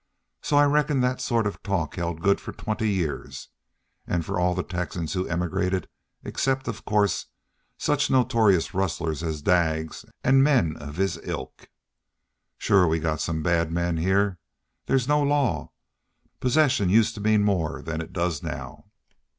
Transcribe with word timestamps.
So 0.41 0.57
I 0.57 0.63
reckon 0.65 1.01
that 1.01 1.21
sort 1.21 1.45
of 1.45 1.61
talk 1.61 1.93
held 1.93 2.21
good 2.23 2.41
for 2.41 2.51
twenty 2.53 2.89
years, 2.89 3.49
an' 4.07 4.23
for 4.23 4.39
all 4.39 4.55
the 4.55 4.63
Texans 4.63 5.13
who 5.13 5.27
emigrated, 5.27 5.87
except, 6.23 6.67
of 6.67 6.85
course, 6.85 7.27
such 7.77 8.09
notorious 8.09 8.73
rustlers 8.73 9.21
as 9.21 9.43
Daggs 9.43 10.03
an' 10.23 10.41
men 10.41 10.75
of 10.77 10.95
his 10.95 11.19
ilk. 11.21 11.69
Shore 12.57 12.87
we've 12.87 13.03
got 13.03 13.19
some 13.21 13.43
bad 13.43 13.71
men 13.71 13.97
heah. 13.97 14.39
There's 14.87 15.07
no 15.07 15.21
law. 15.21 15.69
Possession 16.39 16.89
used 16.89 17.13
to 17.13 17.21
mean 17.21 17.43
more 17.43 17.83
than 17.83 18.01
it 18.01 18.11
does 18.11 18.41
now. 18.41 18.85